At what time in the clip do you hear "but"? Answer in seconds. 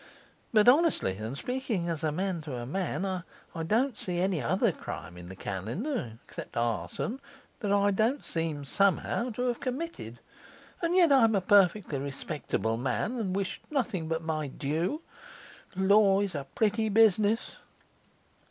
0.51-0.67, 14.07-14.23